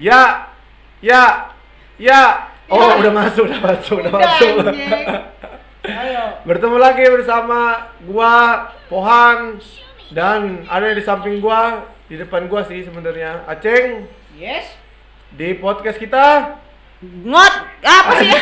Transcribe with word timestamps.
Ya, 0.00 0.48
ya, 1.04 1.52
ya. 2.00 2.48
Oh, 2.72 2.96
udah 2.96 3.12
masuk, 3.12 3.44
udah 3.44 3.60
masuk, 3.60 4.00
udah 4.00 4.12
Udah, 4.16 4.24
masuk. 4.24 4.56
Ayo. 5.84 6.24
Bertemu 6.48 6.76
lagi 6.80 7.04
bersama 7.04 7.92
gua 8.08 8.64
Pohan 8.88 9.60
dan 10.08 10.64
ada 10.72 10.88
di 10.96 11.04
samping 11.04 11.44
gua, 11.44 11.84
di 12.08 12.16
depan 12.16 12.48
gua 12.48 12.64
sih 12.64 12.80
sebenarnya 12.80 13.44
Aceng 13.44 14.08
Yes. 14.40 14.72
di 15.36 15.52
podcast 15.60 16.00
kita. 16.00 16.56
Ngot. 17.04 17.54
Apa 17.84 18.12
sih? 18.24 18.32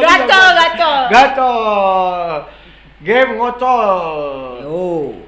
gacol, 0.00 0.46
gacol. 0.56 1.00
Gacol. 1.12 2.30
Game 3.04 3.36
ngocol. 3.36 3.92
Yo. 4.64 4.80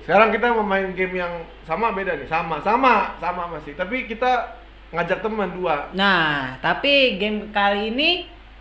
Sekarang 0.08 0.32
kita 0.32 0.56
mau 0.56 0.64
main 0.64 0.96
game 0.96 1.20
yang 1.20 1.44
sama 1.68 1.92
beda 1.92 2.16
nih, 2.16 2.24
sama, 2.24 2.56
sama, 2.64 3.12
sama 3.20 3.52
masih. 3.52 3.76
Tapi 3.76 4.08
kita 4.08 4.56
ngajak 4.90 5.20
teman 5.20 5.50
dua. 5.52 5.92
Nah, 5.92 6.56
tapi 6.58 7.16
game 7.16 7.50
kali 7.50 7.90
ini 7.90 8.10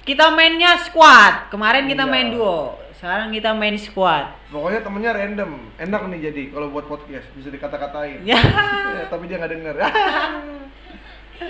kita 0.04 0.30
mainnya 0.30 0.76
squad. 0.78 1.48
Kemarin 1.48 1.86
kita 1.86 2.04
Iya. 2.04 2.12
main 2.12 2.28
duo. 2.30 2.76
Sekarang 2.94 3.30
kita 3.30 3.54
main 3.54 3.78
squad. 3.78 4.26
Pokoknya 4.50 4.82
temennya 4.82 5.12
random, 5.14 5.52
enak 5.78 6.02
nih 6.10 6.20
jadi 6.28 6.44
kalau 6.50 6.74
buat 6.74 6.86
podcast 6.86 7.28
bisa 7.32 7.48
dikata-katain. 7.48 8.24
Ya. 8.24 8.40
Ya, 8.98 9.06
tapi 9.08 9.28
dia 9.28 9.38
nggak 9.38 9.52
denger. 9.52 9.76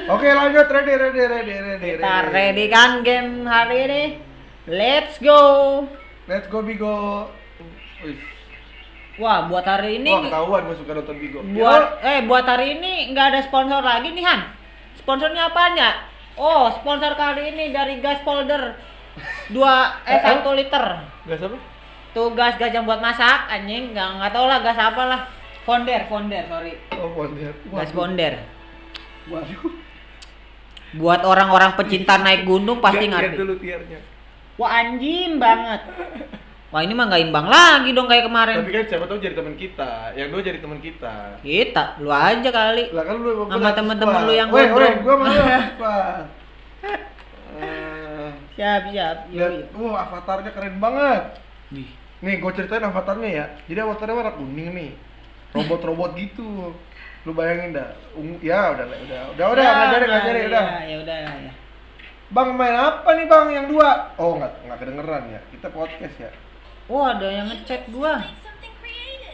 Oke 0.09 0.27
lanjut 0.27 0.67
ready 0.67 0.93
ready 0.93 1.21
ready 1.23 1.53
ready. 1.55 1.89
Kita 1.95 2.15
ready 2.27 2.65
kan 2.67 2.91
game 3.01 3.47
hari 3.47 3.87
ini? 3.87 4.03
Let's 4.67 5.15
go. 5.17 5.39
Let's 6.27 6.51
go 6.51 6.59
Bigo. 6.59 7.31
Wih, 8.03 8.19
Wah, 9.17 9.47
buat 9.47 9.63
hari 9.63 9.97
ini 9.97 10.11
Wah 10.11 10.27
ketahuan 10.27 10.61
gue 10.67 10.75
suka 10.75 10.91
nonton 10.91 11.15
Bigo. 11.17 11.39
buat 11.41 12.03
eh 12.03 12.19
buat 12.27 12.43
hari 12.43 12.75
ini 12.75 13.09
nggak 13.09 13.25
ada 13.31 13.39
sponsor 13.41 13.79
lagi 13.79 14.11
nih 14.11 14.27
Han. 14.27 14.41
Sponsornya 15.07 15.47
apaan 15.47 15.71
ya? 15.79 16.03
Oh, 16.35 16.67
sponsor 16.67 17.15
kali 17.15 17.55
ini 17.55 17.71
dari 17.71 18.03
gas 18.03 18.19
folder 18.27 18.75
2 19.55 19.55
eh 20.03 20.19
Eh, 20.19 20.43
1 20.43 20.43
liter. 20.51 20.83
Gak 21.23 21.47
apa? 21.47 21.57
Tuh 22.11 22.35
gas 22.35 22.59
gas 22.59 22.75
yang 22.75 22.83
buat 22.83 22.99
masak 22.99 23.47
anjing, 23.47 23.95
nggak 23.95 24.19
nggak 24.19 24.31
tahu 24.35 24.51
lah 24.51 24.59
gas 24.59 24.75
apa 24.75 25.03
lah. 25.07 25.21
Fonder, 25.63 26.03
fonder, 26.11 26.43
sorry. 26.51 26.75
Oh 26.99 27.07
Bonder. 27.15 27.55
Gas 27.71 27.95
fonder. 27.95 28.33
Waduh. 29.31 29.63
Buat 30.99 31.23
orang-orang 31.23 31.79
pecinta 31.79 32.19
naik 32.19 32.43
gunung 32.43 32.83
pasti 32.83 33.07
lihat 33.07 33.31
ngerti. 33.31 33.39
dulu 33.39 33.55
tiernya. 33.63 34.03
Wah 34.59 34.75
anjing 34.75 35.39
banget. 35.39 35.87
Wah 36.67 36.83
ini 36.83 36.91
mah 36.91 37.07
nggak 37.07 37.23
imbang 37.23 37.47
lagi 37.47 37.95
dong 37.95 38.11
kayak 38.11 38.27
kemarin. 38.27 38.59
Tapi 38.59 38.75
kan 38.75 38.85
siapa 38.91 39.05
tahu 39.07 39.23
jadi 39.23 39.35
teman 39.39 39.55
kita. 39.55 39.91
Yang 40.19 40.27
dua 40.35 40.41
jadi 40.43 40.59
teman 40.59 40.79
kita. 40.83 41.15
Kita, 41.39 41.83
lu 42.03 42.11
aja 42.11 42.49
kali. 42.51 42.83
Lah 42.91 43.03
kan 43.07 43.15
lu 43.15 43.47
Sama 43.47 43.71
Pak. 43.71 44.21
lu 44.27 44.33
yang 44.35 44.49
gondrong. 44.51 44.95
woi, 44.99 45.03
gua 45.03 45.15
mau 45.15 45.31
apa? 45.31 45.95
Eh, 47.57 48.29
Siap, 48.59 48.81
siap. 48.91 49.17
Yo, 49.31 49.47
lihat, 49.47 49.71
yo. 49.71 49.79
wah 49.79 50.03
avatarnya 50.11 50.51
keren 50.51 50.75
banget. 50.83 51.23
Nih. 51.71 51.87
Nih, 52.19 52.35
gue 52.41 52.51
ceritain 52.51 52.83
avatarnya 52.83 53.29
ya. 53.29 53.45
Jadi 53.69 53.79
avatarnya 53.79 54.15
warna 54.17 54.33
kuning 54.35 54.69
nih. 54.75 54.91
Robot-robot 55.55 56.19
gitu. 56.19 56.75
Lu 57.23 57.31
bayangin 57.31 57.77
dah. 57.79 57.95
Ungu, 58.17 58.41
ya 58.43 58.75
udah, 58.75 58.85
udah, 58.85 58.99
udah, 59.07 59.21
udah, 59.31 59.45
udah, 59.55 59.63
Ya, 59.63 59.71
ngajarin, 59.71 60.07
ngajarin, 60.09 60.41
ya, 60.41 60.47
udah. 60.51 60.65
Ya 60.83 60.97
udah 60.99 61.17
ya. 61.47 61.51
Bang 62.27 62.59
main 62.59 62.75
apa 62.75 63.07
nih 63.15 63.23
bang 63.23 63.47
yang 63.55 63.65
dua? 63.71 64.11
Oh 64.19 64.35
nggak 64.35 64.67
nggak 64.67 64.79
kedengeran 64.83 65.23
ya. 65.31 65.39
Kita 65.47 65.71
podcast 65.71 66.15
ya. 66.19 66.27
Oh 66.87 67.03
ada 67.03 67.27
yang 67.27 67.51
ngechat 67.51 67.91
gua. 67.91 68.23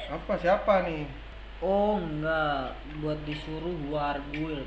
Apa 0.09 0.33
siapa 0.41 0.89
nih? 0.89 1.05
Oh 1.61 2.01
enggak, 2.01 2.73
buat 2.99 3.17
disuruh 3.29 3.73
gua 3.87 4.17
argul. 4.17 4.65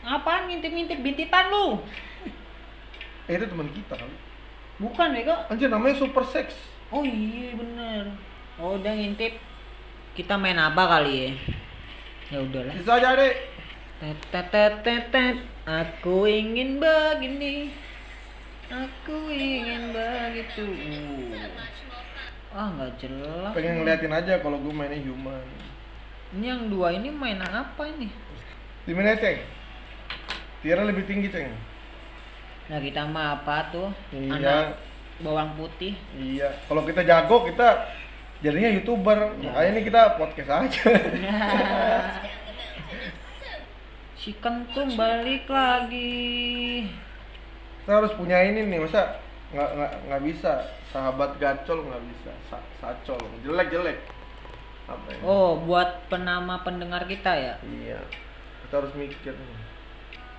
Apaan 0.00 0.48
ngintip-ngintip 0.48 1.04
bintitan 1.04 1.52
lu? 1.52 1.84
Eh 3.28 3.36
itu 3.36 3.44
teman 3.44 3.68
kita 3.70 3.92
kali. 3.92 4.16
Bukan 4.80 5.08
Bego. 5.12 5.36
Anjir 5.52 5.68
namanya 5.68 6.00
Super 6.00 6.24
Sex. 6.24 6.56
Oh 6.88 7.04
iya 7.04 7.52
bener. 7.52 8.16
Oh 8.56 8.80
udah 8.80 8.92
ngintip. 8.94 9.36
Kita 10.16 10.40
main 10.40 10.56
apa 10.56 10.80
kali 10.80 11.12
ya? 11.28 11.30
Ya 12.32 12.38
udahlah. 12.40 12.72
Bisa 12.72 12.96
aja 12.96 13.18
deh. 13.20 13.34
Tet 14.00 14.20
tet 14.32 14.46
tet 14.48 14.74
tet 14.80 15.04
tet. 15.12 15.36
Aku 15.68 16.24
ingin 16.24 16.80
begini. 16.80 17.68
Aku 18.72 19.28
ingin 19.28 19.92
begitu. 19.92 20.66
Ah 22.58 22.74
nggak 22.74 22.98
jelas. 22.98 23.54
Pengen 23.54 23.78
ngeliatin 23.78 24.10
aja 24.10 24.42
kalau 24.42 24.58
gue 24.58 24.74
mainnya 24.74 24.98
human. 24.98 25.46
Ini 26.34 26.46
yang 26.50 26.66
dua 26.66 26.90
ini 26.90 27.06
main 27.06 27.38
apa 27.38 27.86
ini? 27.86 28.10
Di 28.82 28.90
mana 28.90 29.14
ceng? 29.14 29.38
Tiara 30.66 30.82
lebih 30.82 31.06
tinggi 31.06 31.30
ceng. 31.30 31.54
Nah 32.66 32.82
kita 32.82 33.06
mah 33.06 33.38
apa 33.38 33.70
tuh? 33.70 33.94
Iya. 34.10 34.34
Anak 34.34 34.74
bawang 35.22 35.54
putih. 35.54 35.94
Iya. 36.18 36.50
Kalau 36.66 36.82
kita 36.82 37.06
jago 37.06 37.46
kita 37.46 37.94
jadinya 38.42 38.74
youtuber. 38.74 39.38
Ya. 39.38 39.54
Makanya 39.54 39.70
ini 39.78 39.80
kita 39.86 40.18
podcast 40.18 40.50
aja. 40.50 40.82
si 44.18 44.34
kentung 44.42 44.98
balik 44.98 45.46
lagi. 45.46 46.90
kita 47.86 48.04
harus 48.04 48.12
punya 48.18 48.42
ini 48.44 48.66
nih 48.66 48.82
masa 48.82 49.16
nggak 49.54 49.70
nggak 49.78 49.92
nggak 50.10 50.22
bisa 50.28 50.52
sahabat 50.88 51.36
gacol 51.36 51.84
nggak 51.84 52.02
bisa 52.08 52.32
Sa 52.48 52.58
sacol 52.80 53.20
jelek 53.44 53.68
jelek 53.68 53.98
apa 54.88 55.04
ya? 55.12 55.20
Oh, 55.20 55.60
buat 55.68 56.08
penama 56.08 56.64
pendengar 56.64 57.04
kita 57.04 57.28
ya. 57.36 57.54
iya 57.68 58.00
kita 58.64 58.80
harus 58.80 58.92
mikir. 58.96 59.36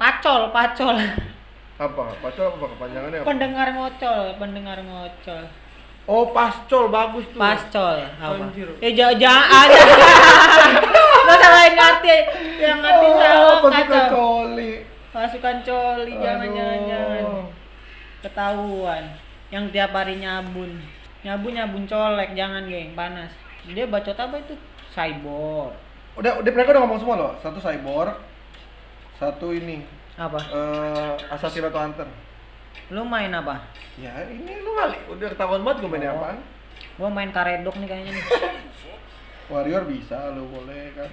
Pacol, 0.01 0.49
pacol. 0.49 0.97
apa 1.79 2.03
pacol 2.19 2.45
apa 2.51 2.65
kepanjangannya 2.75 3.17
apa? 3.21 3.27
pendengar 3.29 3.67
ngocol, 3.71 4.21
pendengar 4.41 4.77
ngocol. 4.83 5.43
oh 6.09 6.33
pascol 6.33 6.89
bagus 6.89 7.29
tuh 7.29 7.37
Pascol 7.37 7.97
apa? 8.17 8.41
Anjir. 8.41 8.67
Eh 8.81 8.91
jangan 8.97 9.16
jangan 9.21 9.47
aja. 9.69 9.81
Lo 11.29 11.33
salahin 11.37 11.73
ngerti 11.77 12.16
yang 12.57 12.77
ngerti 12.81 13.05
oh, 13.05 13.16
salah 13.21 13.57
pasukan 13.61 13.85
kacau. 13.85 14.09
coli 14.09 14.73
Pasukan 15.13 15.57
coli 15.61 16.13
jangan 16.17 16.49
jangan 16.49 16.79
jangan. 16.89 17.23
Ketahuan. 18.25 19.03
Yang 19.49 19.65
tiap 19.71 19.91
hari 19.91 20.17
nyabun. 20.17 20.77
Nyabun 21.21 21.51
nyabun 21.51 21.83
colek 21.83 22.33
jangan 22.33 22.65
geng 22.65 22.93
panas. 22.93 23.31
Dia 23.65 23.85
bacot 23.85 24.13
apa 24.13 24.35
itu? 24.37 24.55
Cyborg. 24.89 25.73
udah 26.17 26.35
udah 26.35 26.51
mereka 26.51 26.73
udah 26.73 26.81
ngomong 26.83 26.99
semua 26.99 27.15
loh 27.15 27.31
satu 27.39 27.61
cyborg 27.61 28.11
satu 29.15 29.53
ini 29.53 29.85
Apa? 30.17 30.35
eh 30.41 31.13
assassin 31.31 31.63
atau 31.63 31.79
hunter 31.79 32.03
Lu 32.89 33.05
main 33.05 33.31
apa? 33.31 33.63
ya 33.95 34.27
ini 34.27 34.59
lu 34.59 34.75
kali 34.75 34.99
udah 35.07 35.27
ketahuan 35.31 35.63
banget 35.63 35.79
gue 35.79 35.87
mainnya 35.87 36.11
Oh. 36.11 36.19
apaan 36.19 36.37
Gua 36.97 37.07
main 37.07 37.31
karedok 37.31 37.71
nih 37.79 37.87
kayaknya 37.87 38.11
nih. 38.11 38.25
warrior 39.53 39.85
bisa 39.85 40.33
lu 40.33 40.43
boleh 40.49 40.91
kan 40.91 41.07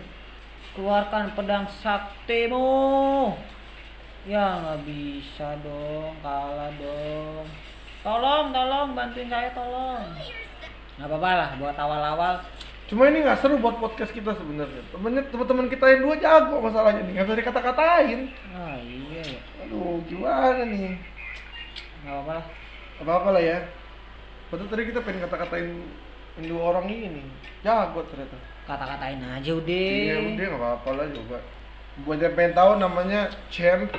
Keluarkan 0.74 1.24
pedang 1.32 1.68
saktimu. 1.70 3.30
Ya 4.26 4.58
nggak 4.58 4.80
bisa 4.82 5.54
dong, 5.62 6.18
kalah 6.18 6.72
dong. 6.74 7.46
Tolong, 8.06 8.54
tolong, 8.54 8.94
bantuin 8.94 9.26
saya 9.26 9.50
tolong. 9.50 9.98
Nggak 10.94 11.10
apa-apa 11.10 11.30
lah, 11.34 11.50
buat 11.58 11.74
awal-awal. 11.74 12.38
Cuma 12.86 13.10
ini 13.10 13.26
nggak 13.26 13.42
seru 13.42 13.58
buat 13.58 13.82
podcast 13.82 14.14
kita 14.14 14.30
sebenarnya. 14.30 14.78
Temennya 14.94 15.26
teman-teman 15.26 15.66
kita 15.66 15.90
yang 15.90 16.06
dua 16.06 16.14
jago 16.22 16.62
masalahnya 16.62 17.02
nih, 17.02 17.18
nggak 17.18 17.26
bisa 17.26 17.40
dikata-katain. 17.42 18.30
Ah 18.54 18.78
iya 18.78 19.26
ya, 19.26 19.40
Aduh, 19.66 19.98
gimana 20.06 20.62
nih? 20.70 20.94
nggak 22.06 22.14
apa-apa 22.14 22.32
lah. 22.38 22.46
Apa-apa 23.02 23.28
lah 23.34 23.42
ya. 23.42 23.58
Betul 24.54 24.70
tadi 24.70 24.86
kita 24.86 25.02
pengen 25.02 25.26
kata-katain 25.26 25.66
yang 26.38 26.46
dua 26.46 26.62
orang 26.78 26.86
ini. 26.86 27.26
Jago 27.66 28.06
ternyata. 28.06 28.38
Kata-katain 28.70 29.18
aja 29.18 29.50
udah. 29.50 29.90
Iya, 29.98 30.16
udah 30.30 30.44
nggak 30.46 30.62
apa-apa 30.62 30.90
lah 30.94 31.06
coba. 31.10 31.38
Buat 32.06 32.22
yang 32.22 32.38
pengen 32.38 32.54
tahu 32.54 32.70
namanya 32.78 33.34
Champ 33.50 33.90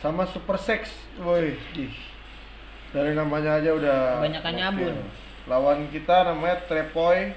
sama 0.00 0.24
Super 0.24 0.56
Sex. 0.56 0.88
Woi, 1.20 1.52
ih. 1.76 2.15
Dari 2.90 3.12
namanya 3.12 3.56
aja 3.56 3.70
udah 3.72 3.96
Kebanyakan 4.18 4.48
oke. 4.48 4.58
nyabun. 4.58 4.94
Lawan 5.46 5.78
kita 5.88 6.16
namanya 6.24 6.56
Trepoy. 6.64 7.32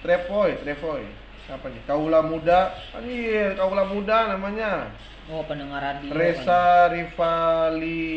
Trepoy, 0.00 0.50
Trepoy. 0.60 1.02
Apa 1.46 1.66
nih? 1.68 1.80
Kaula 1.84 2.20
muda. 2.20 2.72
Anjir, 2.92 3.54
kaula 3.54 3.84
muda 3.84 4.28
namanya. 4.28 4.90
Oh 5.26 5.42
pendengar 5.42 5.78
radio. 5.78 6.10
Reza 6.10 6.90
Rivali. 6.90 8.14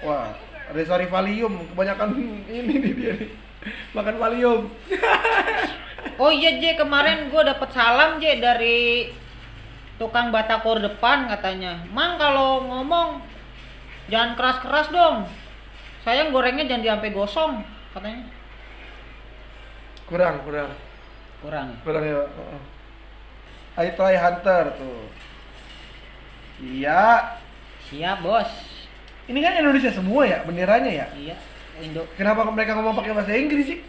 Wah, 0.00 0.30
Reza 0.70 0.94
Rivalium. 0.94 1.66
Kebanyakan 1.68 2.08
ini 2.50 2.74
nih 2.74 2.92
dia 2.94 3.12
nih. 3.14 3.30
Makan 3.92 4.16
Valium. 4.16 4.60
Oh 6.18 6.30
iya 6.30 6.58
J, 6.58 6.74
kemarin 6.74 7.30
gue 7.30 7.42
dapet 7.44 7.68
salam 7.70 8.18
J 8.18 8.42
dari 8.42 9.06
tukang 9.98 10.30
batakor 10.30 10.78
depan 10.78 11.26
katanya. 11.26 11.82
Mang 11.90 12.18
kalau 12.18 12.60
ngomong 12.60 13.22
jangan 14.08 14.34
keras-keras 14.34 14.88
dong. 14.90 15.16
Sayang 16.02 16.32
gorengnya 16.32 16.64
jangan 16.64 16.84
diampe 16.84 17.08
gosong 17.12 17.64
katanya. 17.92 18.24
Kurang, 20.08 20.40
kurang. 20.42 20.70
Kurang. 21.44 21.68
Kurang 21.84 22.04
ya. 22.04 22.24
Heeh. 22.24 22.62
I 23.78 23.94
try 23.94 24.16
hunter 24.18 24.74
tuh. 24.74 25.06
Iya. 26.58 27.36
Siap, 27.86 28.18
Bos. 28.24 28.50
Ini 29.28 29.38
kan 29.44 29.60
Indonesia 29.60 29.92
semua 29.92 30.24
ya 30.24 30.42
benderanya 30.42 30.88
ya. 30.88 31.06
Iya, 31.14 31.36
Indo. 31.84 32.08
Kenapa 32.16 32.48
mereka 32.48 32.74
ngomong 32.74 32.96
pakai 32.96 33.12
bahasa 33.12 33.36
Inggris 33.36 33.68
sih? 33.68 33.80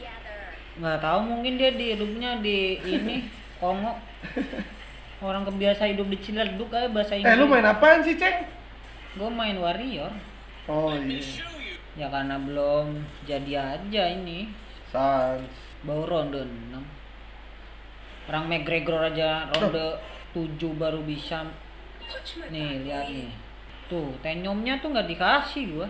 nggak 0.80 1.00
tahu 1.04 1.19
mungkin 1.27 1.60
dia 1.60 1.75
di 1.75 1.92
hidupnya 1.92 2.39
di 2.39 2.80
ini 2.88 3.27
Kongo 3.60 4.00
orang 5.19 5.44
kebiasa 5.44 5.92
hidup 5.92 6.07
di 6.07 6.18
Ciledug 6.24 6.71
aja 6.71 6.88
bahasa 6.88 7.19
Eh 7.19 7.19
Inggris 7.19 7.36
lu 7.36 7.51
main 7.51 7.68
apaan 7.68 8.00
sih 8.00 8.16
ceng? 8.16 8.48
Gue 9.17 9.29
main 9.29 9.57
warrior 9.57 10.11
Oh 10.69 10.94
iya. 10.94 11.17
ya 11.97 12.07
karena 12.13 12.38
belum 12.38 13.01
jadi 13.25 13.79
aja 13.79 14.03
ini 14.13 14.53
Sans. 14.94 15.41
baru 15.81 16.06
ronde 16.06 16.45
6 16.45 18.29
orang 18.29 18.45
McGregor 18.45 19.01
aja 19.09 19.50
ronde 19.50 19.97
7 20.33 20.61
baru 20.77 21.01
bisa 21.01 21.41
nih 22.53 22.85
lihat 22.85 23.09
nih 23.09 23.33
tuh 23.89 24.13
tenyomnya 24.21 24.77
tuh 24.77 24.94
nggak 24.94 25.09
dikasih 25.09 25.65
gua 25.73 25.89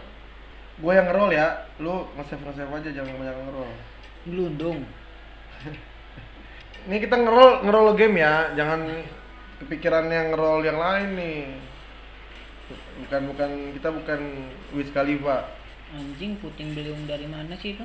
Gue 0.80 0.96
yang 0.96 1.12
ngerol 1.12 1.36
ya. 1.36 1.68
Lu 1.84 2.08
nge-save 2.16 2.40
nge-save 2.40 2.72
aja 2.72 2.90
jangan 2.96 3.20
banyak 3.20 3.36
ngerol. 3.36 3.72
gelundung 4.24 4.80
Ini 6.88 6.98
kita 7.04 7.20
ngerol 7.20 7.68
ngerol 7.68 8.00
game 8.00 8.24
ya, 8.24 8.56
jangan 8.56 8.88
kepikiran 9.60 10.08
yang 10.08 10.32
ngerol 10.32 10.64
yang 10.64 10.80
lain 10.80 11.10
nih. 11.20 11.40
Bukan 13.06 13.22
bukan 13.34 13.50
kita 13.74 13.90
bukan 13.90 14.20
Wiz 14.76 14.90
Khalifa. 14.94 15.50
anjing 15.90 16.38
puting 16.38 16.78
beliung 16.78 17.02
dari 17.10 17.26
mana 17.26 17.58
sih 17.58 17.74
itu? 17.74 17.82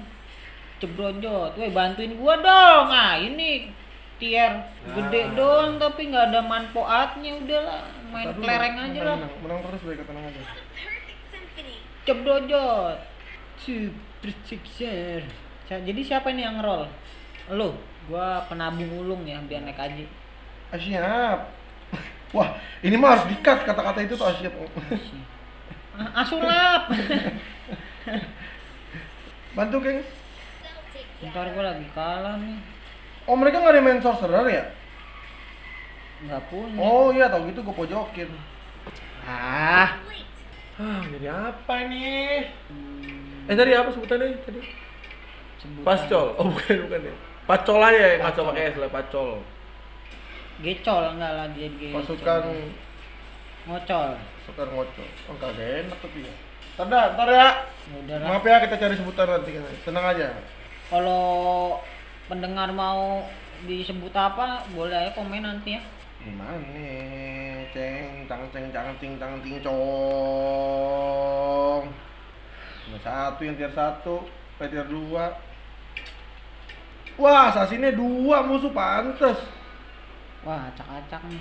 Cebrojot 0.76 1.56
weh 1.56 1.72
bantuin 1.72 2.12
gua 2.20 2.36
dong. 2.36 2.92
Ah 2.92 3.16
ini 3.16 3.72
tier 4.20 4.52
gede 4.92 5.32
Nah. 5.32 5.32
doang 5.32 5.72
tapi 5.80 6.12
nggak 6.12 6.28
ada 6.28 6.40
manfaatnya. 6.44 7.32
Udahlah 7.40 7.80
main 8.12 8.28
Ntar 8.28 8.36
dulu, 8.36 8.44
kelereng 8.44 8.76
aja 8.76 8.88
menang, 8.92 9.06
lah. 9.08 9.16
Menang, 9.16 9.32
menang 9.40 9.60
terus 9.64 9.82
baik 9.88 10.00
tenang 10.04 10.24
aja. 10.28 10.42
cebrojot 12.04 12.98
super 13.56 14.30
sixer 14.44 15.24
jadi 15.64 16.00
siapa 16.04 16.28
ini 16.28 16.44
yang 16.44 16.60
ngerol? 16.60 16.84
Lu. 17.56 17.72
Gua 18.04 18.44
penabung 18.44 19.00
ulung 19.00 19.24
ya 19.24 19.40
biar 19.40 19.64
naik 19.64 19.80
aja 19.80 20.04
Ah, 20.68 20.76
siap. 20.76 21.40
Wah, 22.34 22.48
ini 22.82 22.98
mah 22.98 23.14
harus 23.14 23.30
dikat 23.30 23.62
kata-kata 23.62 24.02
itu 24.02 24.18
tuh. 24.18 24.26
Ah, 25.94 26.26
asulap 26.26 26.90
Bantu, 29.54 29.76
gengs. 29.78 30.08
ntar 31.24 31.46
gua 31.54 31.72
lagi 31.72 31.86
kalah 31.94 32.36
nih 32.36 32.58
Oh, 33.24 33.32
mereka 33.32 33.62
nggak 33.62 33.72
ada 33.72 33.80
main 33.80 34.02
sorcerer 34.02 34.44
ya? 34.50 34.64
nggak 36.26 36.42
punya 36.52 36.76
Oh 36.76 37.08
iya, 37.14 37.30
tau 37.32 37.46
gitu 37.48 37.62
gue 37.62 37.72
pojokin. 37.72 38.28
ah 39.24 39.94
Ah, 40.74 41.00
jadi 41.06 41.30
apa 41.30 41.74
nih? 41.86 42.50
Hmm, 42.66 43.46
Eh 43.46 43.54
tadi 43.54 43.72
apa 43.72 43.94
sebutannya 43.94 44.34
tadi? 44.42 44.58
sebutan. 45.62 45.84
Pascol. 45.86 46.34
Oh 46.36 46.50
bukan 46.50 46.90
bukan 46.90 47.00
ya. 47.08 47.14
Pacol 47.46 47.78
aja 47.78 48.00
ya, 48.18 48.26
coba 48.34 48.50
pakai 48.52 48.72
S 48.72 48.76
lah, 48.82 48.90
pacol. 48.90 49.38
Gecol 50.64 51.12
enggak 51.12 51.32
lah 51.36 51.46
dia 51.52 51.68
gecol 51.76 52.00
Pasukan 52.00 52.42
ngocol 53.68 54.16
pasukan 54.44 54.68
ngocok. 54.76 55.08
Oh 55.32 55.36
kagak 55.40 55.88
enak 55.88 55.96
tapi 56.04 56.20
ya. 56.20 56.34
Ntar 56.76 56.84
dah, 56.92 57.16
ntar 57.16 57.28
ya. 57.32 57.64
Ya 57.88 57.96
udah 58.04 58.16
lah. 58.20 58.28
Maaf 58.28 58.44
ya 58.44 58.60
kita 58.60 58.76
cari 58.76 58.92
sebutan 58.92 59.24
nanti. 59.24 59.56
Tenang 59.88 60.04
aja. 60.04 60.36
Kalau 60.92 61.80
pendengar 62.28 62.68
mau 62.76 63.24
disebut 63.64 64.12
apa, 64.12 64.68
boleh 64.76 64.92
aja 64.92 65.16
komen 65.16 65.40
nanti 65.40 65.80
ya. 65.80 65.82
Gimana 66.20 66.60
nih? 66.76 67.72
Ceng, 67.72 68.28
tang 68.28 68.44
ceng 68.52 68.68
cang 68.68 68.92
ting 69.00 69.16
tang 69.16 69.40
ting 69.40 69.56
cong. 69.64 69.72
Nomor 72.84 73.00
satu 73.00 73.40
yang 73.48 73.56
tier 73.56 73.72
satu, 73.72 74.28
eh, 74.60 74.68
tier 74.68 74.84
dua. 74.84 75.40
Wah, 77.16 77.48
asasinnya 77.48 77.96
dua 77.96 78.44
musuh 78.44 78.76
pantes. 78.76 79.40
Wah, 80.44 80.68
acak-acak 80.68 81.24
nih. 81.32 81.40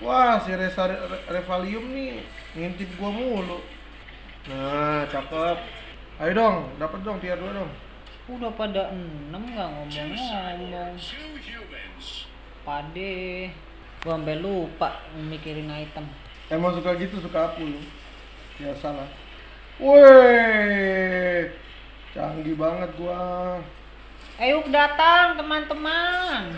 Wah, 0.00 0.40
si 0.40 0.56
Resa 0.56 0.88
Re- 0.88 1.28
Revalium 1.28 1.92
nih 1.92 2.24
ngintip 2.56 2.88
gua 2.96 3.12
mulu. 3.12 3.60
Nah, 4.48 5.04
cakep. 5.04 5.58
Ayo 6.16 6.32
dong, 6.32 6.56
dapat 6.80 7.04
dong 7.04 7.20
tier 7.20 7.36
2 7.36 7.52
dong. 7.52 7.68
Udah 8.32 8.48
pada 8.56 8.88
enam 8.96 9.44
nggak 9.44 9.68
ngomong-ngomong. 9.68 10.96
Pade. 12.64 13.52
Gua 14.00 14.16
sampai 14.16 14.40
lupa 14.40 15.04
mikirin 15.20 15.68
item. 15.68 16.08
Emang 16.48 16.72
suka 16.72 16.96
gitu, 16.96 17.20
suka 17.20 17.52
aku 17.52 17.68
lu. 17.68 17.80
Biasa 18.56 18.96
lah. 18.96 19.08
Weh, 19.76 21.52
canggih 22.16 22.56
banget 22.56 22.88
gua. 22.96 23.60
Ayo 24.40 24.64
datang 24.72 25.36
teman-teman. 25.36 26.48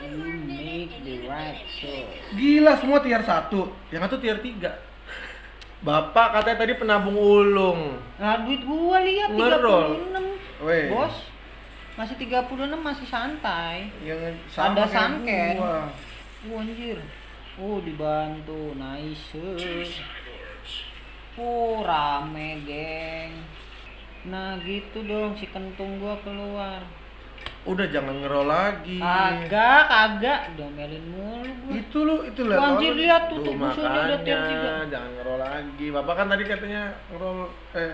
You 0.00 0.32
make 0.48 0.96
the 1.04 1.28
right 1.28 1.60
choice. 1.68 2.32
Gila 2.32 2.72
semua 2.80 3.04
tier 3.04 3.20
1, 3.20 3.92
yang 3.92 4.02
satu 4.08 4.16
tier 4.16 4.40
3. 4.40 4.88
Bapak 5.80 6.40
katanya 6.40 6.58
tadi 6.60 6.72
penabung 6.76 7.16
ulung. 7.16 7.96
Nah, 8.20 8.44
duit 8.44 8.64
gua 8.64 9.00
lihat 9.00 9.32
Ngerol. 9.32 9.96
36. 10.60 10.64
Weh. 10.64 10.92
Bos. 10.92 11.16
Masih 11.96 12.16
36 12.16 12.80
masih 12.80 13.06
santai. 13.08 13.88
Yang 14.04 14.40
sama 14.48 14.72
Ada 14.72 14.84
kayak 14.84 14.92
sangken. 14.92 15.54
gua. 15.56 15.88
Oh 16.48 16.60
anjir. 16.60 16.98
Oh 17.60 17.76
dibantu, 17.84 18.72
nice. 18.76 19.36
Oh 21.36 21.84
rame 21.84 22.60
geng. 22.64 23.32
Nah 24.28 24.60
gitu 24.64 25.00
dong 25.04 25.32
si 25.36 25.48
kentung 25.48 26.00
gua 26.00 26.16
keluar. 26.24 26.84
Udah 27.68 27.86
jangan 27.92 28.16
ngerol 28.24 28.48
lagi. 28.48 28.96
Kagak, 28.96 29.82
kagak. 29.92 30.40
Domelin 30.56 31.04
mulu 31.12 31.52
gua. 31.68 31.72
Itu 31.76 31.98
lu, 32.08 32.16
itu 32.24 32.40
Wah, 32.48 32.72
anjir, 32.72 32.92
lihat 32.96 33.22
tuh, 33.28 33.44
Tuh, 33.44 33.52
musuhnya 33.52 34.00
udah 34.08 34.18
makanya, 34.24 34.48
tiga. 34.48 34.72
Jangan 34.88 35.10
ngerol 35.20 35.38
lagi. 35.44 35.86
Bapak 35.92 36.14
kan 36.16 36.26
tadi 36.32 36.42
katanya 36.48 36.82
ngerol 37.12 37.38
eh 37.76 37.92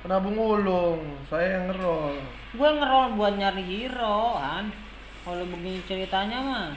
penabung 0.00 0.36
ulung. 0.40 1.00
Saya 1.28 1.60
yang 1.60 1.64
ngerol. 1.68 2.16
Gua 2.56 2.70
ngerol 2.72 3.06
buat 3.20 3.34
nyari 3.36 3.64
hero 3.68 4.40
kan. 4.40 4.72
Kalau 5.20 5.44
begini 5.44 5.84
ceritanya 5.84 6.38
mah 6.40 6.68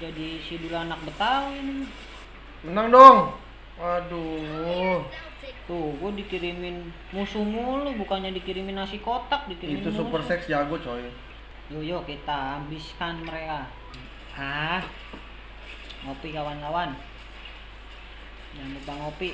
jadi 0.00 0.40
si 0.40 0.56
dulu 0.56 0.80
anak 0.80 0.96
Betawi 1.04 1.60
ini. 1.60 1.84
Menang 2.64 2.88
dong. 2.88 3.18
Waduh. 3.76 5.04
Tuh, 5.68 5.92
gua 6.00 6.10
dikirimin 6.12 6.88
musuh 7.12 7.44
mulu, 7.44 7.92
bukannya 8.00 8.32
dikirimin 8.32 8.76
nasi 8.76 8.98
kotak, 9.04 9.48
dikirimin 9.48 9.84
Itu 9.84 9.92
super 9.92 10.24
musuh. 10.24 10.30
seks 10.32 10.48
jago 10.48 10.76
coy. 10.80 11.04
Yuk, 11.68 11.82
yuk 11.84 12.02
kita 12.08 12.56
habiskan 12.56 13.20
mereka. 13.24 13.68
Ah, 14.32 14.80
ngopi 16.06 16.32
kawan-kawan. 16.32 16.96
Jangan 18.56 18.70
lupa 18.72 18.92
ngopi. 18.96 19.30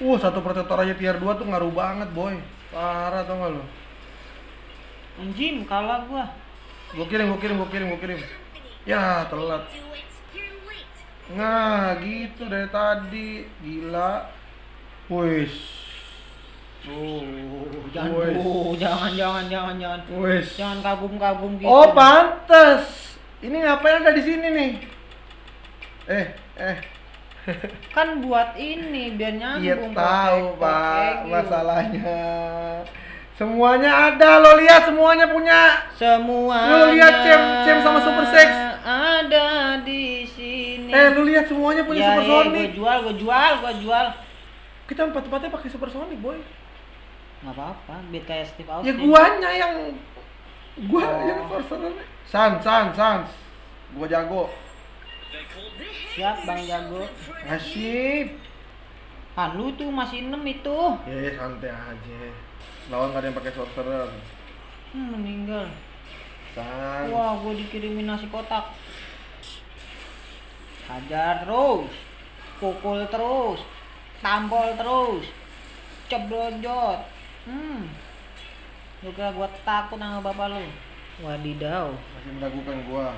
Uh, 0.00 0.16
satu 0.16 0.40
protektor 0.40 0.80
aja 0.80 0.96
tier 0.96 1.20
2 1.20 1.36
tuh 1.36 1.44
ngaruh 1.44 1.68
banget, 1.70 2.08
boy. 2.16 2.34
Parah 2.72 3.22
tau 3.28 3.36
gak 3.36 3.52
lo? 3.52 3.62
Anjing, 5.20 5.68
kalah 5.68 6.08
gua. 6.08 6.24
Gua 6.96 7.06
kirim, 7.06 7.28
gua 7.28 7.38
kirim, 7.38 7.60
gua 7.60 7.68
kirim, 7.68 7.86
gua 7.92 8.00
kirim. 8.00 8.20
Ya, 8.88 9.28
telat. 9.28 9.68
Nah, 11.36 12.00
gitu 12.00 12.48
dari 12.48 12.68
tadi. 12.72 13.46
Gila. 13.60 14.41
Wis. 15.12 15.54
Oh, 16.88 17.22
Jangan. 17.92 18.32
Bu. 18.40 18.74
jangan, 18.80 19.12
jangan, 19.12 19.44
jangan, 19.52 19.74
jangan. 19.76 20.00
Wis. 20.24 20.46
Jangan 20.56 20.78
kagum-kagum 20.80 21.60
gitu. 21.60 21.68
Oh, 21.68 21.92
pantes. 21.92 23.18
Ini 23.44 23.56
ngapain 23.60 24.00
ada 24.00 24.14
di 24.16 24.22
sini 24.22 24.48
nih? 24.48 24.72
Eh, 26.08 26.26
eh. 26.58 26.76
Kan 27.94 28.22
buat 28.22 28.54
ini 28.54 29.18
biar 29.18 29.34
nyambung. 29.34 29.66
Iya 29.66 29.74
tahu, 29.94 30.42
Pak. 30.56 30.62
pakai 30.62 31.06
gitu. 31.10 31.30
Masalahnya 31.34 32.20
semuanya 33.32 33.90
ada 34.12 34.38
lo 34.38 34.54
lihat 34.62 34.82
semuanya 34.86 35.26
punya. 35.26 35.60
Semua. 35.98 36.58
Lu 36.70 36.94
lihat 36.94 37.14
Cem, 37.26 37.42
Cem 37.66 37.78
sama 37.82 37.98
Super 37.98 38.26
Sex. 38.30 38.48
Ada 38.86 39.46
di 39.82 40.22
sini. 40.26 40.90
Eh, 40.94 41.08
lu 41.18 41.26
lihat 41.26 41.50
semuanya 41.50 41.82
punya 41.82 42.02
ya, 42.02 42.08
Super 42.14 42.22
ya, 42.22 42.30
Sonic. 42.30 42.54
Gua 42.54 42.78
jual, 42.78 42.98
gua 43.02 43.14
jual, 43.18 43.52
gua 43.58 43.72
jual. 43.74 44.06
Kita 44.84 45.08
empat-empatnya 45.08 45.48
pakai 45.48 45.68
Super 45.68 45.88
Sonic, 45.88 46.18
boy. 46.18 46.38
Nggak 47.42 47.54
apa-apa, 47.54 47.94
biar 48.08 48.24
kayak 48.24 48.46
Steve 48.46 48.68
Ya 48.68 48.74
Austin. 48.76 48.96
guanya 49.02 49.50
yang 49.50 49.72
gua 50.86 51.02
Oh. 51.02 51.26
yang 51.26 51.40
sorcerer. 51.48 51.92
Sans, 52.24 52.54
sans, 52.60 52.90
sans. 52.92 53.26
Gua 53.92 54.06
jago. 54.06 54.46
Siap, 56.12 56.44
Bang 56.44 56.60
Jago. 56.62 57.02
Asyik. 57.44 58.36
Ah, 59.32 59.48
lu 59.52 59.72
tuh 59.72 59.88
masih 59.88 60.28
6 60.28 60.44
itu. 60.44 60.78
Ya, 61.08 61.32
santai 61.34 61.72
aja. 61.72 62.20
Lawan 62.92 63.10
gak 63.10 63.24
ada 63.24 63.26
yang 63.26 63.36
pakai 63.36 63.52
sorcerer. 63.52 64.08
Hmm, 64.92 65.08
meninggal. 65.10 65.66
Sans. 66.52 67.08
Wah, 67.08 67.32
gua 67.36 67.52
dikirimin 67.52 68.06
nasi 68.06 68.28
kotak. 68.28 68.70
hajar 70.82 71.40
terus 71.40 71.88
pukul 72.60 73.00
terus 73.08 73.64
tampol 74.22 74.72
terus 74.78 75.24
cebrojot 76.06 76.98
hmm 77.50 77.90
lu 79.02 79.10
kira 79.18 79.34
gua 79.34 79.50
takut 79.66 79.98
sama 79.98 80.22
bapak 80.22 80.46
lu 80.54 80.62
wadidaw 81.20 81.92
Masih 81.92 82.32
meragukan 82.38 82.78
gua. 82.88 83.08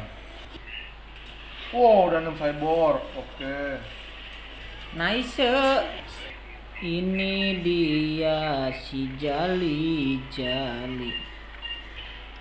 Wow, 1.74 2.06
udah 2.06 2.22
6 2.22 2.38
cyborg. 2.38 3.02
Oke. 3.18 3.82
nice 4.94 5.50
ini 6.78 7.58
dia 7.66 8.70
si 8.70 9.10
jali 9.18 10.22
jali 10.30 11.10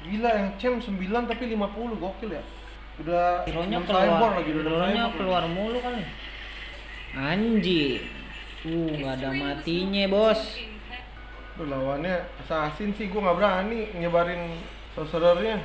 Gila 0.03 0.29
yang 0.35 0.49
cem 0.61 0.77
9 0.77 0.99
tapi 1.25 1.49
50 1.49 1.97
gokil 1.97 2.29
ya. 2.29 2.43
Udah 3.01 3.47
Hero-nya 3.47 3.81
6 3.81 3.89
keluar, 3.89 4.31
lagi 4.37 4.51
udah 4.53 5.09
keluar 5.15 5.43
mulu 5.49 5.79
kali. 5.81 6.03
Anjing. 7.15 8.22
Uh, 8.63 8.87
nggak 8.95 9.13
ada 9.19 9.29
matinya, 9.35 10.03
Bos. 10.07 10.41
Tuh, 11.53 11.67
lawannya 11.67 12.15
assassin 12.39 12.95
sih 12.95 13.11
gua 13.11 13.29
nggak 13.29 13.37
berani 13.37 13.79
nyebarin 13.99 14.57
sorcerernya. 14.95 15.59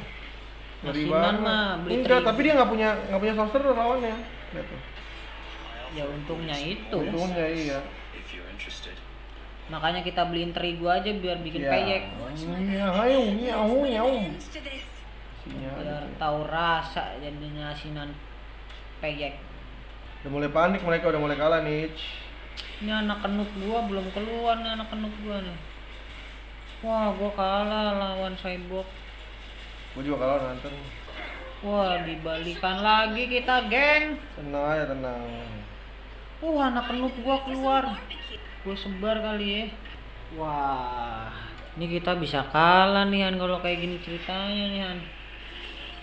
Banget. 0.79 1.43
mah 1.43 1.83
beli 1.83 2.03
Enggak, 2.03 2.23
tapi 2.23 2.41
dia 2.47 2.53
nggak 2.55 2.71
punya 2.71 2.91
nggak 3.11 3.21
punya 3.23 3.35
sorcerer 3.35 3.75
lawannya. 3.75 4.15
Lihat 4.55 4.67
tuh. 4.67 4.81
Ya 5.97 6.05
untungnya 6.07 6.57
itu. 6.59 6.97
Untungnya 6.99 7.47
iya. 7.51 7.79
Makanya 9.69 10.01
kita 10.01 10.25
beliin 10.33 10.53
terigu 10.57 10.89
aja 10.89 11.13
biar 11.13 11.45
bikin 11.45 11.61
Iya. 11.61 11.73
peyek. 11.73 12.03
Iya, 12.73 12.87
ayo, 13.05 13.21
nyahu, 13.37 13.79
nyahu. 13.85 14.15
Sinyal. 15.45 15.75
Biar 15.77 16.05
tahu 16.17 16.39
rasa 16.49 17.21
jadinya 17.21 17.69
asinan 17.69 18.09
peyek. 19.05 19.37
Udah 20.25 20.31
mulai 20.33 20.51
panik 20.51 20.81
mereka 20.81 21.13
udah 21.13 21.21
mulai 21.21 21.37
kalah 21.37 21.61
nih. 21.63 21.93
Ini 22.79 22.93
anak 22.95 23.27
kenut 23.27 23.51
gua 23.59 23.83
belum 23.91 24.07
keluar 24.15 24.63
nih 24.63 24.71
anak 24.79 24.89
kenut 24.93 25.15
gua 25.27 25.43
nih. 25.43 25.59
Wah, 26.79 27.11
gua 27.11 27.31
kalah 27.35 27.99
lawan 27.99 28.39
cyborg. 28.39 28.87
Gua 29.99 30.03
juga 30.07 30.17
kalah 30.23 30.39
nonton. 30.55 30.75
Wah, 31.59 31.99
dibalikan 32.07 32.79
lagi 32.87 33.27
kita, 33.27 33.67
geng. 33.67 34.15
Tenang 34.39 34.63
aja, 34.63 34.85
tenang. 34.95 35.27
Uh, 36.39 36.59
anak 36.63 36.87
kenut 36.87 37.15
gua 37.27 37.43
keluar. 37.43 37.99
Gua 38.63 38.77
sebar 38.79 39.19
kali 39.19 39.47
ya. 39.51 39.65
Wah, 40.39 41.35
ini 41.75 41.99
kita 41.99 42.15
bisa 42.15 42.47
kalah 42.55 43.11
nih 43.11 43.27
Han 43.27 43.43
kalau 43.43 43.59
kayak 43.59 43.83
gini 43.83 43.99
ceritanya 43.99 44.65
nih 44.71 44.81
Han. 44.87 44.99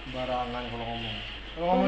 Sembarangan 0.03 0.63
kalau 0.67 0.85
ngomong. 0.91 1.17
Kalau 1.55 1.65
ngomong 1.71 1.87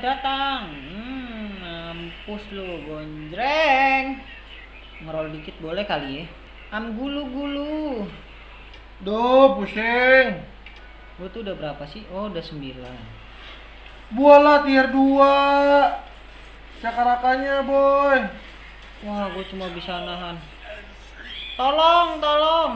datang. 0.00 0.72
Hmm, 0.72 1.48
mampus 1.60 2.44
lu, 2.52 2.84
gonjreng. 2.88 4.20
Ngerol 5.04 5.32
dikit 5.36 5.56
boleh 5.60 5.84
kali 5.84 6.24
ya. 6.24 6.24
Am 6.72 6.96
gulu-gulu. 6.96 8.08
Duh, 9.00 9.56
pusing. 9.56 10.44
Gua 11.16 11.28
tuh 11.32 11.44
udah 11.44 11.54
berapa 11.56 11.84
sih? 11.88 12.04
Oh, 12.12 12.28
udah 12.28 12.40
9. 12.40 12.76
Bola 14.16 14.64
tier 14.64 14.88
2. 14.88 16.10
Cakarakannya, 16.80 17.56
boy. 17.68 18.18
Wah, 19.04 19.28
gue 19.32 19.44
cuma 19.48 19.68
bisa 19.72 20.00
nahan. 20.04 20.36
Tolong, 21.56 22.20
tolong. 22.20 22.72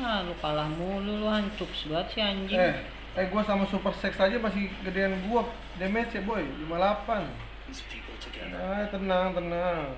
Nah, 0.00 0.26
lu 0.26 0.34
kalah 0.42 0.68
mulu 0.68 1.22
lu 1.22 1.28
hancur 1.30 1.70
banget 1.88 2.06
sih 2.12 2.20
anjing. 2.24 2.60
Eh, 2.60 2.76
eh 3.16 3.26
gua 3.32 3.42
sama 3.46 3.64
Super 3.70 3.94
Sex 3.96 4.18
aja 4.20 4.36
masih 4.36 4.68
gedean 4.84 5.14
gua 5.30 5.46
damage 5.80 6.18
ya, 6.18 6.22
boy. 6.26 6.44
58. 6.68 7.24
Nah, 8.52 8.84
tenang, 8.90 9.36
tenang. 9.36 9.92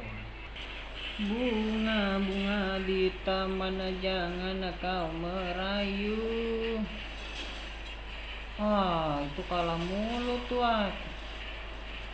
Bunga, 1.21 2.17
bunga 2.17 2.81
di 2.89 3.13
taman 3.27 3.77
jangan 4.01 4.65
kau 4.81 5.07
merayu. 5.21 6.81
Ah, 8.61 9.21
itu 9.25 9.43
kalah 9.49 9.77
mulu 9.77 10.37
tuh. 10.49 10.65
ah. 10.65 10.89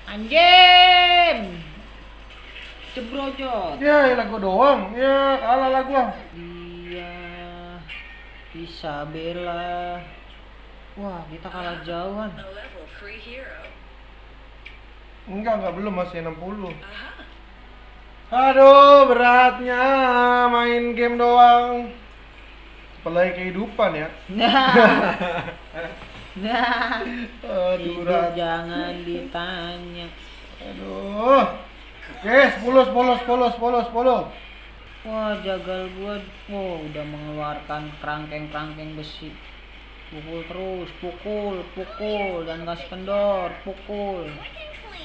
Anjing. 0.06 1.58
Cebrojot. 2.94 3.78
Ya, 3.82 4.10
elah 4.14 4.26
gua 4.30 4.40
doang. 4.42 4.80
Ya, 4.94 5.38
kalah 5.38 5.68
lah 5.70 5.82
gua. 5.86 6.04
Dia 6.34 7.14
Isabella. 8.54 10.02
Wah, 10.96 11.20
kita 11.28 11.48
kalah 11.52 11.84
jauhan. 11.84 12.32
A 12.32 12.44
level 12.56 12.84
3 12.88 13.20
hero. 13.20 13.60
Enggak, 15.28 15.60
enggak 15.60 15.74
belum 15.76 15.92
masih 15.92 16.24
60. 16.24 16.72
Aduh, 18.32 19.06
beratnya 19.12 19.84
main 20.48 20.96
game 20.96 21.20
doang. 21.20 21.92
Apalagi 23.04 23.36
kehidupan 23.36 23.90
ya. 23.92 24.08
Nah. 24.32 24.72
Nah. 26.36 27.00
Aduh, 27.40 28.04
berat. 28.04 28.36
jangan 28.36 28.92
ditanya. 29.00 30.04
Aduh. 30.60 31.48
Oke, 32.20 32.36
10 32.60 32.60
10 32.60 32.92
10 32.92 33.56
10 33.56 33.88
10. 33.88 35.08
Wah, 35.08 35.32
jagal 35.40 35.82
gua 35.96 36.20
wow, 36.52 36.82
udah 36.84 37.04
mengeluarkan 37.08 37.88
kerangkeng-kerangkeng 38.04 39.00
besi. 39.00 39.32
Pukul 40.16 40.40
terus, 40.48 40.88
pukul, 40.96 41.56
pukul 41.76 42.48
dan 42.48 42.64
gas 42.64 42.80
kendor, 42.88 43.52
pukul. 43.68 44.24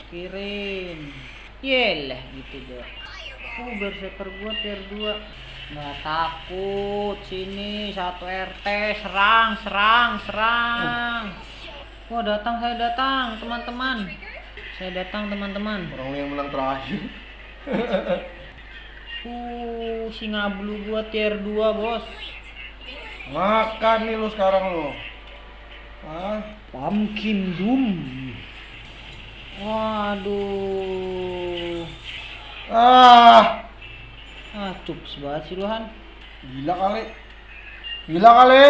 Kirim. 0.07 1.11
Yelah 1.59 2.23
gitu 2.31 2.63
deh. 2.63 2.87
Oh, 3.59 3.75
berserker 3.75 4.31
gua 4.39 4.55
tier 4.63 4.79
2. 4.87 5.75
Nggak 5.75 5.95
takut 5.99 7.19
sini 7.27 7.91
satu 7.91 8.23
RT 8.23 8.67
serang 9.03 9.59
serang 9.59 10.15
serang. 10.23 11.23
Wah 12.07 12.23
datang 12.23 12.63
saya 12.63 12.79
datang 12.79 13.35
teman-teman. 13.35 14.07
Saya 14.79 14.95
datang 14.95 15.27
teman-teman. 15.27 15.91
Orang 15.91 16.15
yang 16.15 16.31
menang 16.31 16.47
terakhir. 16.55 17.03
Uh, 19.27 20.07
singa 20.07 20.47
blue 20.55 20.87
gua 20.87 21.03
tier 21.11 21.35
2, 21.35 21.51
Bos. 21.51 22.30
Makan 23.29 24.09
nih 24.09 24.17
lu 24.17 24.25
sekarang 24.33 24.73
lu. 24.73 24.89
Hah? 26.01 26.41
Pumpkin 26.73 27.53
Doom. 27.53 27.85
Waduh. 29.61 30.65
Ah, 32.71 33.67
Ah, 34.51 34.75
cups 34.83 35.15
banget 35.23 35.47
sih 35.47 35.55
lu, 35.55 35.63
Han. 35.63 35.87
gila 36.43 36.75
kali. 36.75 37.07
Gila 38.11 38.29
kali. 38.35 38.63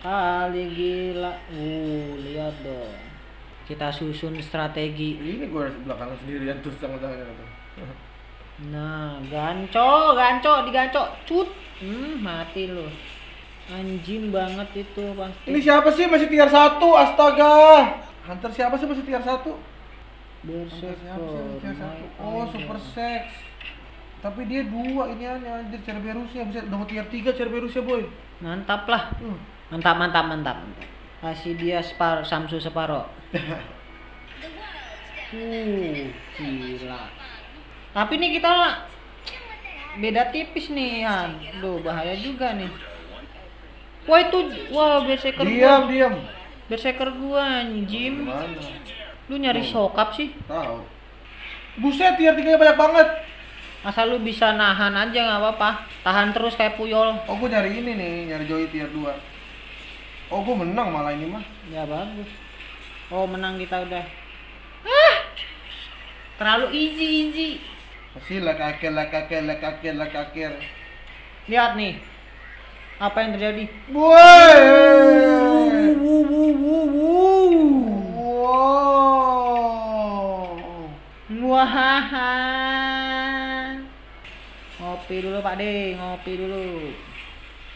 Kali 0.00 0.62
gila. 0.72 1.32
Uh, 1.52 2.16
lihat 2.24 2.56
dong. 2.64 2.96
Kita 3.68 3.92
susun 3.92 4.40
strategi. 4.40 5.20
Ini 5.20 5.44
gua 5.52 5.68
di 5.68 5.84
belakang 5.84 6.16
sendirian 6.24 6.56
terus 6.64 6.80
tengah-tengahnya 6.80 7.28
tuh. 7.28 7.48
Nah, 8.72 9.20
ganco, 9.28 10.16
ganco, 10.16 10.52
diganco. 10.64 11.02
Cut. 11.28 11.48
Hmm, 11.80 12.20
mati 12.20 12.68
lu. 12.68 12.84
Anjing 13.72 14.28
banget 14.28 14.84
itu 14.84 15.04
pasti. 15.16 15.46
Ini 15.48 15.58
siapa 15.64 15.88
sih 15.94 16.04
masih 16.04 16.28
tier 16.28 16.50
1? 16.50 16.76
Astaga. 16.76 17.56
Hunter 18.28 18.50
siapa 18.52 18.76
sih 18.76 18.84
masih 18.84 19.04
tier 19.06 19.22
1? 19.22 19.40
Hunter 20.44 20.96
siapa 21.00 21.24
sih 21.24 21.40
masih 21.40 21.60
tier 21.64 21.76
1? 21.80 22.20
Oh, 22.20 22.44
Super 22.52 22.76
Sex. 22.76 23.24
Tapi 24.20 24.44
dia 24.44 24.68
dua 24.68 25.08
ini 25.16 25.24
aneh 25.24 25.48
anjir 25.48 25.80
Cerberusnya 25.80 26.44
bisa 26.44 26.60
mau 26.68 26.84
tier 26.84 27.08
3 27.08 27.32
Cerberusnya 27.32 27.80
boy. 27.80 28.04
Mantap 28.44 28.84
lah. 28.84 29.16
Hmm. 29.16 29.40
Mantap, 29.72 29.96
mantap, 29.96 30.24
mantap. 30.28 30.56
Kasih 31.24 31.56
dia 31.56 31.80
separ 31.80 32.20
Samsu 32.26 32.60
separo. 32.60 33.08
uh, 35.32 36.04
gila. 36.36 37.02
Tapi 37.96 38.12
nih 38.20 38.36
kita 38.36 38.84
beda 39.98 40.30
tipis 40.30 40.70
nih, 40.70 41.02
Han. 41.02 41.40
Duh, 41.58 41.82
bahaya 41.82 42.14
juga 42.14 42.54
nih. 42.54 42.70
Wah 44.06 44.20
itu, 44.22 44.38
wah 44.70 45.02
berserker 45.04 45.44
Diam, 45.44 45.86
gua, 45.86 45.90
diam. 45.90 46.14
berserker 46.70 47.10
gua 47.14 47.62
anjim. 47.62 48.30
Lu 49.28 49.34
nyari 49.38 49.62
sokap 49.66 50.14
sih? 50.14 50.34
Tahu. 50.46 50.82
Buset, 51.78 52.18
tier 52.18 52.34
3 52.34 52.58
banyak 52.58 52.78
banget. 52.78 53.08
Asal 53.80 54.12
lu 54.12 54.18
bisa 54.20 54.52
nahan 54.52 54.92
aja 54.92 55.18
nggak 55.20 55.40
apa-apa. 55.40 55.70
Tahan 56.04 56.36
terus 56.36 56.58
kayak 56.58 56.76
puyol. 56.76 57.16
Oh, 57.28 57.36
gua 57.38 57.48
nyari 57.48 57.80
ini 57.80 57.92
nih, 57.96 58.12
nyari 58.34 58.44
Joy 58.44 58.68
tier 58.68 58.88
2. 58.90 58.98
Oh, 60.30 60.42
gua 60.44 60.56
menang 60.62 60.88
malah 60.90 61.14
ini 61.14 61.26
mah. 61.30 61.44
Ya 61.70 61.86
bagus. 61.86 62.28
Oh 63.10 63.26
menang 63.26 63.58
kita 63.58 63.82
udah. 63.82 64.06
Ah! 64.86 65.16
Terlalu 66.38 66.66
easy 66.70 67.06
easy. 67.26 67.50
Pasti 68.10 68.42
lakakir, 68.42 68.90
lakakir, 68.90 69.46
lakakir, 69.46 69.94
lakakir. 69.94 70.50
Lihat 71.46 71.78
nih. 71.78 72.02
Apa 72.98 73.22
yang 73.22 73.38
terjadi? 73.38 73.64
Woi. 73.94 74.60
Wahaha. 81.50 82.34
Ngopi 84.78 85.16
dulu 85.22 85.38
Pak 85.42 85.54
De, 85.58 85.94
ngopi 85.94 86.32
dulu. 86.34 86.66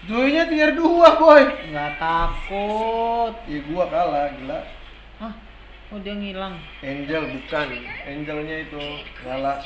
Joynya 0.04 0.44
tier 0.44 0.76
2 0.76 0.84
boy 1.16 1.42
Gak 1.72 1.96
takut 1.96 3.32
Ya 3.48 3.58
gua 3.64 3.88
kalah 3.88 4.36
gila 4.36 4.60
Hah? 5.16 5.32
Oh 5.88 5.96
dia 5.96 6.12
ngilang 6.12 6.60
Angel 6.84 7.24
bukan 7.32 7.68
Angelnya 8.04 8.68
itu 8.68 8.84
Galak 9.24 9.64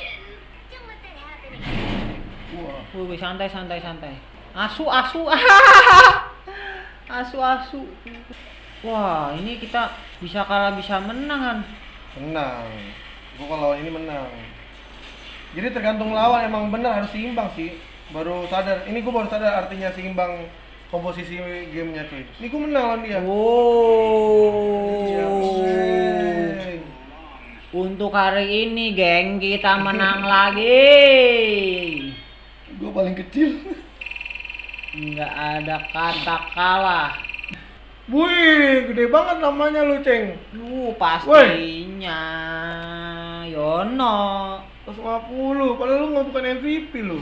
Wah. 2.57 2.81
Wih, 3.05 3.19
santai 3.19 3.45
santai 3.45 3.77
santai. 3.77 4.13
Asu 4.57 4.89
asu. 4.89 5.21
asu 7.21 7.37
asu. 7.37 7.81
Wah, 8.81 9.35
ini 9.35 9.59
kita 9.59 9.91
bisa 10.17 10.41
kalah 10.47 10.73
bisa 10.73 10.97
menang 10.97 11.41
kan. 11.41 11.59
Menang. 12.17 12.65
Gua 13.37 13.45
kalau 13.47 13.61
lawan 13.69 13.83
ini 13.83 13.91
menang. 13.91 14.29
Jadi 15.53 15.67
tergantung 15.73 16.13
lawan 16.13 16.45
emang 16.45 16.73
bener 16.73 16.91
harus 17.01 17.11
seimbang 17.13 17.49
sih. 17.53 17.77
Baru 18.09 18.49
sadar. 18.49 18.85
Ini 18.89 18.97
gua 19.05 19.21
baru 19.21 19.27
sadar 19.29 19.65
artinya 19.65 19.93
seimbang 19.93 20.49
komposisi 20.89 21.37
gamenya 21.69 22.09
cuy. 22.09 22.25
Ini 22.41 22.45
gua 22.49 22.61
menang 22.65 22.83
lawan 22.87 23.01
dia. 23.05 23.19
Iya, 23.19 23.21
Oh. 25.29 25.61
wey. 25.61 26.81
Untuk 27.69 28.09
hari 28.09 28.65
ini, 28.65 28.97
geng, 28.97 29.37
kita 29.37 29.77
menang 29.77 30.25
lagi. 30.33 30.89
Gua 32.79 32.91
paling 32.95 33.15
kecil. 33.15 33.59
Nggak 34.89 35.33
ada 35.59 35.77
kata 35.91 36.37
kalah. 36.55 37.11
Wih, 38.09 38.89
gede 38.89 39.05
banget 39.05 39.37
namanya 39.37 39.85
lu, 39.85 40.01
Ceng. 40.01 40.33
Lu 40.57 40.97
pastinya. 40.97 42.21
Yono. 43.45 44.17
150, 44.89 45.77
padahal 45.77 45.99
lu 46.01 46.07
nggak 46.09 46.25
bukan 46.25 46.45
MVP 46.57 46.93
lu. 47.05 47.21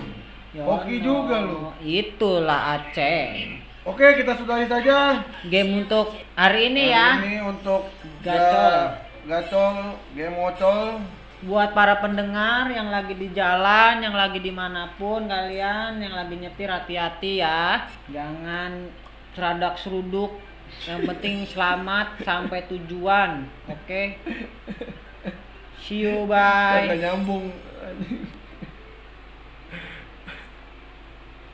Yono. 0.55 0.79
Oke 0.79 0.93
juga 1.03 1.43
lu. 1.43 1.75
Itulah 1.83 2.79
Aceh. 2.79 3.59
Oke, 3.83 4.15
kita 4.15 4.35
sudahi 4.35 4.67
saja. 4.67 5.23
Game 5.47 5.83
untuk 5.83 6.11
hari 6.35 6.71
ini 6.71 6.87
Hari 6.87 6.95
ya. 6.95 7.07
Ini 7.19 7.35
untuk 7.43 7.87
Gacol. 8.23 8.39
ga- 8.39 8.91
gacol, 9.27 9.75
game 10.15 10.35
ngocol. 10.35 11.03
Buat 11.45 11.77
para 11.77 12.01
pendengar 12.01 12.65
yang 12.73 12.89
lagi 12.89 13.13
di 13.13 13.29
jalan, 13.29 14.01
yang 14.01 14.17
lagi 14.17 14.41
di 14.41 14.49
mana 14.49 14.89
pun 14.97 15.29
kalian, 15.29 16.01
yang 16.01 16.17
lagi 16.17 16.33
nyetir 16.33 16.65
hati-hati 16.65 17.45
ya. 17.45 17.85
Jangan 18.09 18.89
seradak 19.37 19.77
seruduk. 19.77 20.33
Yang 20.89 21.01
penting 21.13 21.35
selamat 21.45 22.25
sampai 22.25 22.65
tujuan. 22.65 23.45
Oke. 23.69 24.17
See 25.85 26.09
you 26.09 26.25
bye. 26.25 26.89
nyambung. 26.97 27.53